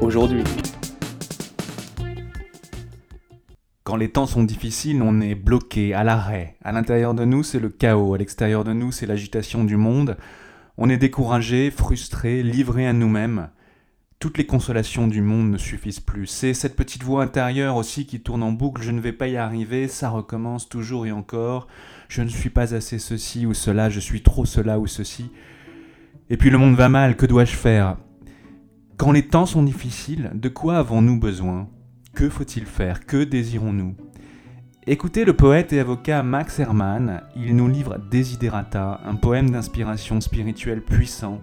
[0.00, 0.44] aujourd'hui.
[3.84, 6.56] Quand les temps sont difficiles, on est bloqué, à l'arrêt.
[6.62, 8.14] À l'intérieur de nous, c'est le chaos.
[8.14, 10.16] À l'extérieur de nous, c'est l'agitation du monde.
[10.76, 13.48] On est découragé, frustré, livré à nous-mêmes.
[14.18, 16.26] Toutes les consolations du monde ne suffisent plus.
[16.26, 18.82] C'est cette petite voix intérieure aussi qui tourne en boucle.
[18.82, 21.68] Je ne vais pas y arriver, ça recommence toujours et encore.
[22.08, 25.30] Je ne suis pas assez ceci ou cela, je suis trop cela ou ceci.
[26.28, 27.96] Et puis le monde va mal, que dois-je faire?
[28.96, 31.68] Quand les temps sont difficiles, de quoi avons-nous besoin?
[32.14, 33.04] Que faut-il faire?
[33.04, 33.94] Que désirons-nous?
[34.86, 40.80] Écoutez le poète et avocat Max Hermann, il nous livre Desiderata, un poème d'inspiration spirituelle
[40.80, 41.40] puissant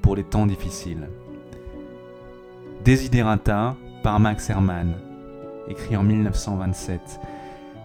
[0.00, 1.08] pour les temps difficiles.
[2.84, 4.94] Desiderata par Max Hermann,
[5.68, 7.20] écrit en 1927.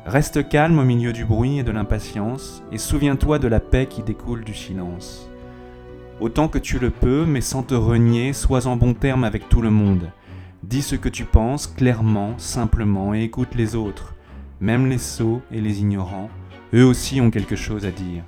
[0.06, 4.04] Reste calme au milieu du bruit et de l'impatience, et souviens-toi de la paix qui
[4.04, 5.28] découle du silence.
[6.20, 9.62] Autant que tu le peux, mais sans te renier, sois en bon terme avec tout
[9.62, 10.12] le monde.
[10.64, 14.16] Dis ce que tu penses clairement, simplement, et écoute les autres.
[14.60, 16.30] Même les sots et les ignorants,
[16.74, 18.24] eux aussi ont quelque chose à dire.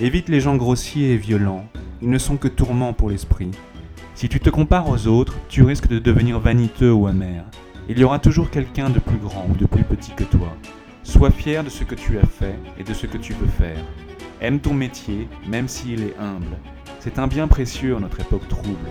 [0.00, 1.64] Évite les gens grossiers et violents,
[2.02, 3.52] ils ne sont que tourments pour l'esprit.
[4.16, 7.44] Si tu te compares aux autres, tu risques de devenir vaniteux ou amer.
[7.88, 10.52] Il y aura toujours quelqu'un de plus grand ou de plus petit que toi.
[11.04, 13.78] Sois fier de ce que tu as fait et de ce que tu peux faire.
[14.40, 16.58] Aime ton métier, même s'il est humble.
[17.00, 18.88] C'est un bien précieux en notre époque trouble.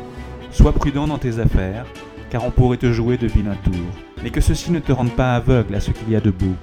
[0.52, 1.86] Sois prudent dans tes affaires,
[2.30, 3.74] car on pourrait te jouer de vilains tours.
[4.24, 6.56] Mais que ceci ne te rende pas aveugle à ce qu'il y a de beau.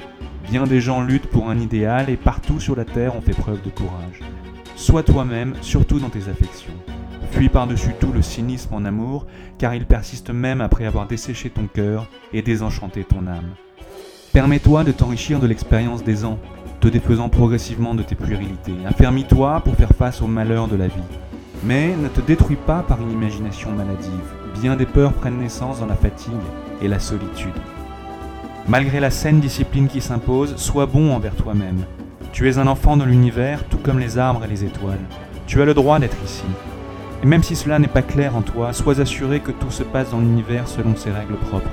[0.51, 3.63] Bien des gens luttent pour un idéal et partout sur la terre on fait preuve
[3.63, 4.21] de courage.
[4.77, 6.75] Sois toi-même, surtout dans tes affections.
[7.31, 9.27] Fuis par-dessus tout le cynisme en amour,
[9.59, 13.55] car il persiste même après avoir desséché ton cœur et désenchanté ton âme.
[14.33, 16.39] Permets-toi de t'enrichir de l'expérience des ans,
[16.81, 18.75] te défaisant progressivement de tes puérilités.
[18.87, 21.03] Affermis-toi pour faire face aux malheurs de la vie.
[21.67, 24.35] Mais ne te détruis pas par une imagination maladive.
[24.61, 26.35] Bien des peurs prennent naissance dans la fatigue
[26.83, 27.55] et la solitude.
[28.69, 31.85] Malgré la saine discipline qui s'impose, sois bon envers toi-même.
[32.33, 35.01] Tu es un enfant de l'univers, tout comme les arbres et les étoiles.
[35.47, 36.45] Tu as le droit d'être ici.
[37.23, 40.11] Et même si cela n'est pas clair en toi, sois assuré que tout se passe
[40.11, 41.71] dans l'univers selon ses règles propres.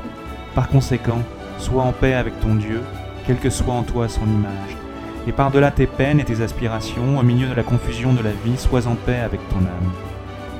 [0.56, 1.22] Par conséquent,
[1.58, 2.82] sois en paix avec ton Dieu,
[3.28, 4.81] quelle que soit en toi son image
[5.28, 8.58] et par-delà tes peines et tes aspirations, au milieu de la confusion de la vie,
[8.58, 9.92] sois en paix avec ton âme.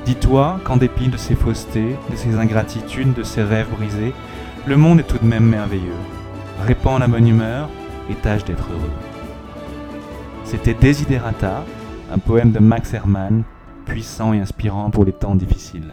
[0.04, 4.14] Dis-toi qu'en dépit de ses faussetés, de ses ingratitudes, de ses rêves brisés,
[4.66, 5.92] le monde est tout de même merveilleux.
[6.66, 7.68] Répands la bonne humeur
[8.10, 8.92] et tâche d'être heureux.
[10.44, 11.64] C'était Desiderata,
[12.12, 13.42] un poème de Max Hermann,
[13.86, 15.92] puissant et inspirant pour les temps difficiles.